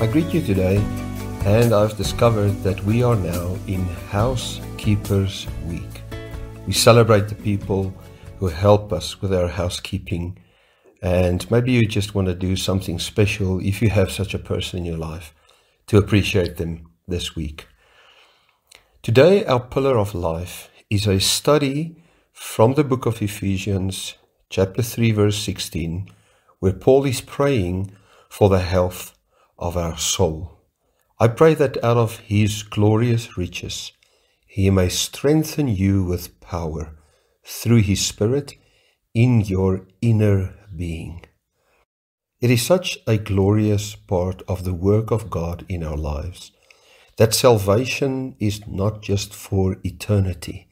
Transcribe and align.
I 0.00 0.06
greet 0.06 0.32
you 0.32 0.40
today, 0.40 0.76
and 1.44 1.72
I've 1.72 1.96
discovered 1.96 2.62
that 2.62 2.84
we 2.84 3.02
are 3.02 3.16
now 3.16 3.58
in 3.66 3.84
Housekeepers 4.10 5.48
Week. 5.66 6.02
We 6.68 6.72
celebrate 6.72 7.26
the 7.26 7.34
people 7.34 7.92
who 8.38 8.46
help 8.46 8.92
us 8.92 9.20
with 9.20 9.34
our 9.34 9.48
housekeeping, 9.48 10.38
and 11.02 11.50
maybe 11.50 11.72
you 11.72 11.84
just 11.84 12.14
want 12.14 12.28
to 12.28 12.34
do 12.34 12.54
something 12.54 13.00
special 13.00 13.58
if 13.58 13.82
you 13.82 13.90
have 13.90 14.12
such 14.12 14.34
a 14.34 14.38
person 14.38 14.78
in 14.78 14.84
your 14.84 14.98
life 14.98 15.34
to 15.88 15.98
appreciate 15.98 16.58
them 16.58 16.92
this 17.08 17.34
week. 17.34 17.66
Today, 19.02 19.44
our 19.46 19.58
pillar 19.58 19.98
of 19.98 20.14
life 20.14 20.70
is 20.88 21.08
a 21.08 21.18
study 21.18 21.96
from 22.32 22.74
the 22.74 22.84
book 22.84 23.04
of 23.04 23.20
Ephesians, 23.20 24.14
chapter 24.48 24.80
3, 24.80 25.10
verse 25.10 25.38
16, 25.38 26.08
where 26.60 26.72
Paul 26.72 27.04
is 27.04 27.20
praying 27.20 27.90
for 28.28 28.48
the 28.48 28.60
health 28.60 29.17
of 29.58 29.76
our 29.76 29.98
soul. 29.98 30.60
I 31.18 31.28
pray 31.28 31.54
that 31.54 31.82
out 31.82 31.96
of 31.96 32.18
his 32.20 32.62
glorious 32.62 33.36
riches 33.36 33.92
he 34.46 34.70
may 34.70 34.88
strengthen 34.88 35.68
you 35.68 36.04
with 36.04 36.40
power 36.40 36.96
through 37.44 37.82
his 37.82 38.04
Spirit 38.04 38.54
in 39.14 39.40
your 39.40 39.86
inner 40.00 40.54
being. 40.76 41.24
It 42.40 42.50
is 42.50 42.64
such 42.64 42.98
a 43.06 43.18
glorious 43.18 43.96
part 43.96 44.42
of 44.46 44.64
the 44.64 44.74
work 44.74 45.10
of 45.10 45.28
God 45.28 45.66
in 45.68 45.82
our 45.82 45.96
lives 45.96 46.52
that 47.16 47.34
salvation 47.34 48.36
is 48.38 48.66
not 48.68 49.02
just 49.02 49.34
for 49.34 49.76
eternity. 49.82 50.68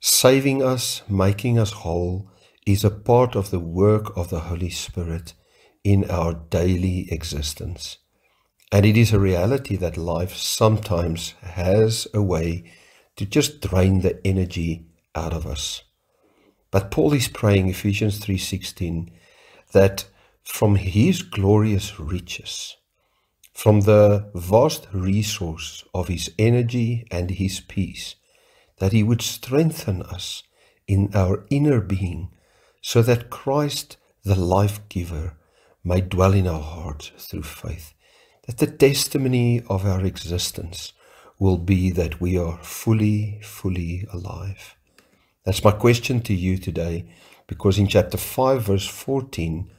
Saving 0.00 0.62
us, 0.62 1.02
making 1.08 1.58
us 1.58 1.72
whole, 1.72 2.30
is 2.64 2.84
a 2.84 2.90
part 2.90 3.34
of 3.34 3.50
the 3.50 3.58
work 3.58 4.16
of 4.16 4.30
the 4.30 4.40
Holy 4.40 4.70
Spirit 4.70 5.34
in 5.88 6.10
our 6.10 6.34
daily 6.34 7.10
existence. 7.10 7.96
And 8.70 8.84
it 8.84 8.94
is 8.94 9.10
a 9.10 9.18
reality 9.18 9.74
that 9.76 9.96
life 9.96 10.36
sometimes 10.36 11.32
has 11.40 12.06
a 12.12 12.20
way 12.20 12.70
to 13.16 13.24
just 13.24 13.62
drain 13.62 14.02
the 14.02 14.20
energy 14.26 14.84
out 15.14 15.32
of 15.32 15.46
us. 15.46 15.84
But 16.70 16.90
Paul 16.90 17.14
is 17.14 17.28
praying 17.28 17.70
Ephesians 17.70 18.18
3:16 18.18 19.10
that 19.72 20.04
from 20.42 20.76
his 20.76 21.22
glorious 21.22 21.98
riches 21.98 22.76
from 23.54 23.80
the 23.80 24.30
vast 24.34 24.86
resource 24.92 25.84
of 25.94 26.08
his 26.08 26.30
energy 26.38 27.06
and 27.10 27.30
his 27.30 27.60
peace 27.60 28.14
that 28.76 28.92
he 28.92 29.02
would 29.02 29.22
strengthen 29.22 30.02
us 30.02 30.42
in 30.86 31.10
our 31.14 31.46
inner 31.50 31.80
being 31.80 32.30
so 32.82 33.00
that 33.02 33.30
Christ 33.30 33.96
the 34.22 34.40
life 34.56 34.78
giver 34.88 35.38
may 35.84 36.00
dwell 36.00 36.34
in 36.34 36.46
our 36.46 36.60
hearts 36.60 37.12
through 37.16 37.42
faith, 37.42 37.94
that 38.46 38.58
the 38.58 38.66
testimony 38.66 39.62
of 39.68 39.84
our 39.84 40.04
existence 40.04 40.92
will 41.38 41.58
be 41.58 41.90
that 41.90 42.20
we 42.20 42.36
are 42.36 42.58
fully, 42.62 43.40
fully 43.42 44.06
alive. 44.12 44.76
That's 45.44 45.62
my 45.62 45.70
question 45.70 46.20
to 46.22 46.34
you 46.34 46.58
today, 46.58 47.08
because 47.46 47.78
in 47.78 47.86
chapter 47.86 48.18
5, 48.18 48.62
verse 48.62 48.86
14, 48.86 49.70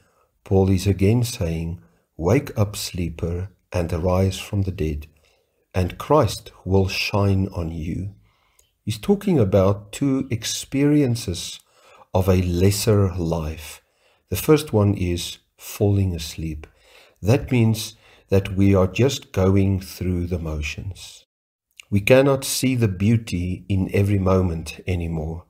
Paul 0.44 0.70
is 0.70 0.86
again 0.86 1.22
saying, 1.22 1.80
Wake 2.16 2.56
up, 2.58 2.76
sleeper, 2.76 3.50
and 3.72 3.92
arise 3.92 4.38
from 4.38 4.62
the 4.62 4.72
dead, 4.72 5.06
and 5.74 5.98
Christ 5.98 6.50
will 6.64 6.88
shine 6.88 7.48
on 7.54 7.70
you. 7.70 8.14
He's 8.84 8.98
talking 8.98 9.38
about 9.38 9.92
two 9.92 10.26
experiences 10.30 11.60
of 12.12 12.28
a 12.28 12.42
lesser 12.42 13.14
life. 13.14 13.82
The 14.30 14.36
first 14.36 14.72
one 14.72 14.94
is 14.94 15.38
falling 15.60 16.14
asleep. 16.14 16.66
That 17.20 17.52
means 17.52 17.94
that 18.30 18.56
we 18.56 18.74
are 18.74 18.86
just 18.86 19.32
going 19.32 19.80
through 19.80 20.26
the 20.26 20.38
motions. 20.38 21.26
We 21.90 22.00
cannot 22.00 22.44
see 22.44 22.76
the 22.76 22.88
beauty 22.88 23.64
in 23.68 23.90
every 23.92 24.18
moment 24.18 24.80
anymore. 24.86 25.44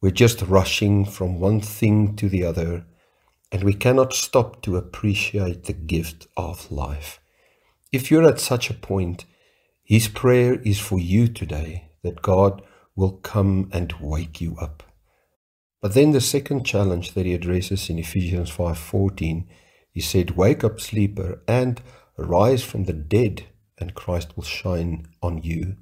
We're 0.00 0.10
just 0.10 0.42
rushing 0.42 1.04
from 1.04 1.40
one 1.40 1.60
thing 1.60 2.14
to 2.16 2.28
the 2.28 2.44
other, 2.44 2.84
and 3.50 3.64
we 3.64 3.74
cannot 3.74 4.12
stop 4.12 4.62
to 4.62 4.76
appreciate 4.76 5.64
the 5.64 5.72
gift 5.72 6.28
of 6.36 6.70
life. 6.70 7.18
If 7.90 8.10
you're 8.10 8.28
at 8.28 8.40
such 8.40 8.70
a 8.70 8.74
point, 8.74 9.24
his 9.82 10.08
prayer 10.08 10.60
is 10.62 10.78
for 10.78 10.98
you 10.98 11.26
today 11.26 11.90
that 12.02 12.22
God 12.22 12.62
will 12.94 13.12
come 13.12 13.68
and 13.72 13.92
wake 14.00 14.40
you 14.40 14.56
up. 14.60 14.82
But 15.82 15.94
then 15.94 16.12
the 16.12 16.20
second 16.20 16.64
challenge 16.64 17.12
that 17.14 17.26
he 17.26 17.34
addresses 17.34 17.90
in 17.90 17.98
Ephesians 17.98 18.50
5:14, 18.50 19.48
he 19.90 20.00
said, 20.00 20.36
"Wake 20.36 20.62
up, 20.62 20.80
sleeper, 20.80 21.42
and 21.48 21.82
rise 22.16 22.62
from 22.62 22.84
the 22.84 22.92
dead, 22.92 23.46
and 23.78 23.92
Christ 23.92 24.36
will 24.36 24.44
shine 24.44 25.08
on 25.20 25.42
you." 25.42 25.76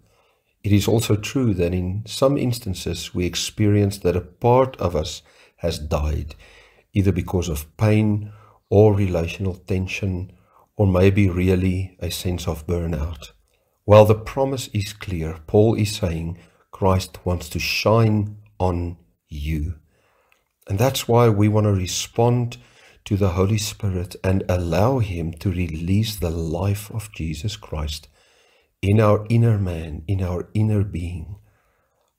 It 0.64 0.72
is 0.72 0.88
also 0.88 1.16
true 1.16 1.52
that 1.54 1.74
in 1.74 2.02
some 2.06 2.38
instances 2.38 3.14
we 3.14 3.26
experience 3.26 3.98
that 3.98 4.16
a 4.16 4.22
part 4.22 4.74
of 4.78 4.96
us 4.96 5.22
has 5.56 5.78
died, 5.78 6.34
either 6.94 7.12
because 7.12 7.50
of 7.50 7.76
pain 7.76 8.32
or 8.70 8.94
relational 8.94 9.54
tension, 9.54 10.32
or 10.76 10.86
maybe 10.86 11.28
really 11.28 11.96
a 11.98 12.10
sense 12.10 12.48
of 12.48 12.66
burnout. 12.66 13.32
While 13.84 14.06
the 14.06 14.14
promise 14.14 14.68
is 14.68 14.94
clear, 14.94 15.40
Paul 15.46 15.74
is 15.74 15.94
saying 15.94 16.38
Christ 16.70 17.26
wants 17.26 17.50
to 17.50 17.58
shine 17.58 18.38
on 18.58 18.96
you. 19.28 19.74
And 20.70 20.78
that's 20.78 21.08
why 21.08 21.28
we 21.28 21.48
want 21.48 21.64
to 21.64 21.72
respond 21.72 22.56
to 23.04 23.16
the 23.16 23.30
Holy 23.30 23.58
Spirit 23.58 24.14
and 24.22 24.44
allow 24.48 25.00
Him 25.00 25.32
to 25.40 25.50
release 25.50 26.14
the 26.14 26.30
life 26.30 26.92
of 26.92 27.12
Jesus 27.12 27.56
Christ 27.56 28.06
in 28.80 29.00
our 29.00 29.26
inner 29.28 29.58
man, 29.58 30.04
in 30.06 30.22
our 30.22 30.48
inner 30.54 30.84
being. 30.84 31.40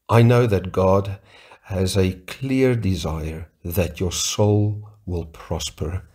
I 0.09 0.21
know 0.21 0.47
that 0.47 0.73
God 0.73 1.19
has 1.63 1.95
a 1.95 2.15
clear 2.27 2.75
desire 2.75 3.49
that 3.63 4.01
your 4.01 4.11
soul 4.11 4.89
will 5.05 5.27
prosper, 5.27 6.09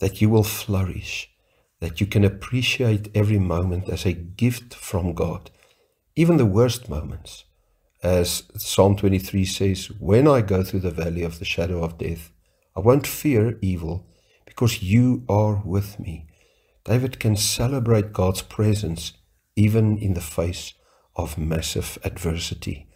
that 0.00 0.20
you 0.20 0.28
will 0.28 0.44
flourish, 0.44 1.30
that 1.80 2.02
you 2.02 2.06
can 2.06 2.22
appreciate 2.22 3.08
every 3.14 3.38
moment 3.38 3.88
as 3.88 4.04
a 4.04 4.12
gift 4.12 4.74
from 4.74 5.14
God, 5.14 5.50
even 6.14 6.36
the 6.36 6.44
worst 6.44 6.90
moments 6.90 7.44
as 8.02 8.44
Psalm 8.56 8.96
23 8.96 9.44
says, 9.44 9.90
When 9.98 10.28
I 10.28 10.40
go 10.40 10.62
through 10.62 10.80
the 10.80 10.90
valley 10.90 11.22
of 11.22 11.38
the 11.38 11.44
shadow 11.44 11.82
of 11.82 11.98
death, 11.98 12.30
I 12.76 12.80
won't 12.80 13.06
fear 13.06 13.58
evil 13.60 14.06
because 14.46 14.82
you 14.82 15.24
are 15.28 15.62
with 15.64 15.98
me. 15.98 16.26
David 16.84 17.18
can 17.18 17.36
celebrate 17.36 18.12
God's 18.12 18.42
presence 18.42 19.12
even 19.56 19.98
in 19.98 20.14
the 20.14 20.20
face 20.20 20.74
of 21.16 21.36
massive 21.36 21.98
adversity. 22.04 22.86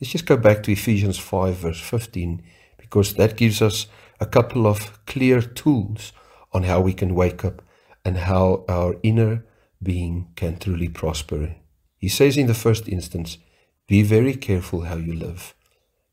Let's 0.00 0.12
just 0.12 0.26
go 0.26 0.36
back 0.36 0.62
to 0.62 0.72
Ephesians 0.72 1.18
5, 1.18 1.56
verse 1.56 1.80
15, 1.80 2.42
because 2.78 3.14
that 3.14 3.36
gives 3.36 3.62
us 3.62 3.86
a 4.20 4.26
couple 4.26 4.66
of 4.66 5.04
clear 5.06 5.40
tools 5.40 6.12
on 6.52 6.64
how 6.64 6.80
we 6.80 6.92
can 6.92 7.14
wake 7.14 7.44
up 7.44 7.62
and 8.04 8.16
how 8.16 8.64
our 8.68 8.96
inner 9.02 9.44
being 9.82 10.28
can 10.36 10.58
truly 10.58 10.88
prosper. 10.88 11.56
He 11.96 12.08
says 12.08 12.36
in 12.36 12.46
the 12.46 12.54
first 12.54 12.88
instance, 12.88 13.38
be 13.90 14.02
very 14.04 14.34
careful 14.36 14.82
how 14.82 14.94
you 14.94 15.12
live. 15.12 15.52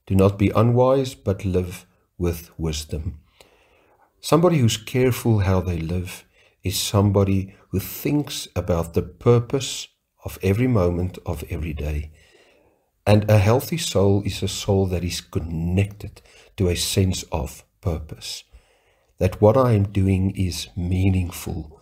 Do 0.07 0.15
not 0.15 0.39
be 0.39 0.49
unwise, 0.49 1.13
but 1.13 1.45
live 1.45 1.85
with 2.17 2.49
wisdom. 2.57 3.19
Somebody 4.19 4.57
who's 4.57 4.77
careful 4.77 5.41
how 5.41 5.61
they 5.61 5.77
live 5.77 6.25
is 6.63 6.79
somebody 6.79 7.55
who 7.69 7.79
thinks 7.79 8.47
about 8.55 8.95
the 8.95 9.03
purpose 9.03 9.89
of 10.25 10.39
every 10.41 10.65
moment 10.65 11.19
of 11.23 11.43
every 11.51 11.73
day. 11.73 12.09
And 13.05 13.29
a 13.29 13.37
healthy 13.37 13.77
soul 13.77 14.23
is 14.25 14.41
a 14.41 14.47
soul 14.47 14.87
that 14.87 15.03
is 15.03 15.21
connected 15.21 16.23
to 16.57 16.69
a 16.69 16.75
sense 16.75 17.21
of 17.31 17.63
purpose. 17.79 18.43
That 19.19 19.39
what 19.39 19.55
I 19.55 19.73
am 19.73 19.91
doing 19.91 20.35
is 20.35 20.69
meaningful. 20.75 21.79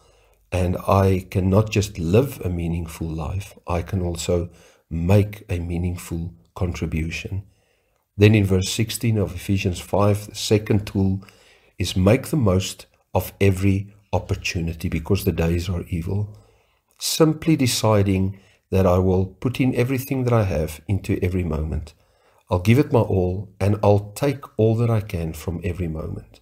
And 0.52 0.76
I 0.90 1.26
can 1.32 1.50
not 1.50 1.70
just 1.70 1.98
live 1.98 2.42
a 2.44 2.50
meaningful 2.50 3.08
life, 3.08 3.58
I 3.66 3.82
can 3.82 4.02
also 4.02 4.50
make 4.90 5.44
a 5.50 5.60
meaningful 5.60 6.34
contribution. 6.56 7.44
Then 8.18 8.34
in 8.34 8.46
verse 8.46 8.70
16 8.72 9.18
of 9.18 9.36
Ephesians 9.36 9.80
5, 9.80 10.28
the 10.28 10.36
second 10.36 10.88
tool 10.88 11.22
is 11.78 11.98
make 11.98 12.28
the 12.28 12.38
most 12.38 12.86
of 13.14 13.34
every 13.42 13.94
opportunity 14.14 14.88
because 14.88 15.26
the 15.26 15.32
days 15.32 15.68
are 15.70 15.84
evil. 15.90 16.38
Simply 16.98 17.56
deciding 17.56 18.40
that 18.72 18.86
I 18.86 18.98
will 19.00 19.26
put 19.26 19.60
in 19.60 19.76
everything 19.76 20.24
that 20.24 20.34
I 20.34 20.44
have 20.44 20.82
into 20.88 21.20
every 21.22 21.44
moment. 21.44 21.94
I'll 22.50 22.60
give 22.60 22.80
it 22.80 22.94
my 22.94 23.00
all 23.00 23.50
and 23.60 23.78
I'll 23.84 24.12
take 24.16 24.44
all 24.58 24.76
that 24.76 24.90
I 24.90 25.02
can 25.02 25.34
from 25.34 25.60
every 25.64 25.88
moment. 25.88 26.40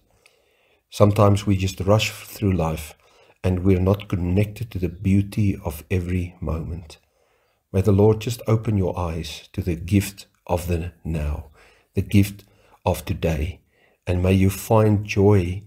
Sometimes 0.90 1.46
we 1.46 1.56
just 1.56 1.80
rush 1.80 2.10
through 2.10 2.52
life 2.52 2.94
and 3.42 3.64
we're 3.64 3.80
not 3.80 4.08
connected 4.08 4.70
to 4.70 4.78
the 4.78 4.88
beauty 4.88 5.58
of 5.64 5.82
every 5.90 6.36
moment. 6.40 6.98
May 7.74 7.80
the 7.80 7.90
Lord 7.90 8.20
just 8.20 8.40
open 8.46 8.78
your 8.78 8.96
eyes 8.96 9.48
to 9.52 9.60
the 9.60 9.74
gift 9.74 10.28
of 10.46 10.68
the 10.68 10.92
now, 11.02 11.46
the 11.94 12.02
gift 12.02 12.44
of 12.86 13.04
today, 13.04 13.62
and 14.06 14.22
may 14.22 14.32
you 14.32 14.48
find 14.48 15.04
joy 15.04 15.64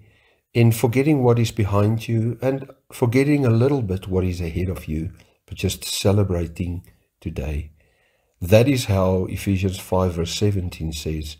in 0.53 0.71
forgetting 0.71 1.21
what 1.21 1.37
is 1.37 1.51
behind 1.51 2.07
you 2.07 2.39
and 2.41 2.71
forgetting 2.93 3.45
a 3.45 3.49
little 3.49 3.81
bit 3.81 4.07
what 4.07 4.23
is 4.23 4.39
ahead 4.39 4.69
of 4.69 4.87
you, 4.87 5.11
but 5.47 5.57
just 5.57 5.83
celebrating 5.83 6.87
today. 7.19 7.71
That 8.39 8.69
is 8.69 8.85
how 8.85 9.25
Ephesians 9.25 9.77
5 9.77 10.13
verse 10.13 10.33
17 10.33 10.93
says, 10.93 11.35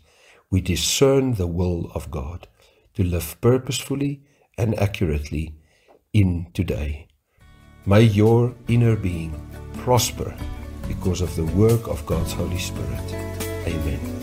we 0.50 0.60
discern 0.60 1.36
the 1.36 1.46
will 1.46 1.90
of 1.94 2.10
God 2.10 2.46
to 2.92 3.02
live 3.02 3.40
purposefully 3.40 4.20
and 4.58 4.78
accurately 4.78 5.54
in 6.12 6.48
today. 6.52 7.06
May 7.86 8.02
your 8.02 8.54
inner 8.68 8.96
being 8.96 9.32
prosper 9.72 10.36
because 10.88 11.20
of 11.20 11.36
the 11.36 11.44
work 11.44 11.86
of 11.86 12.04
God's 12.06 12.32
Holy 12.32 12.58
Spirit. 12.58 13.14
Amen. 13.66 14.17